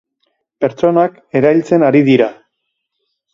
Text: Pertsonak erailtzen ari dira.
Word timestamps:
Pertsonak 0.63 1.19
erailtzen 1.41 1.87
ari 1.91 2.03
dira. 2.09 2.31